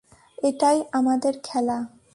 এটাই 0.37 0.77
আমাদের 0.91 1.33
খেলা। 1.43 1.77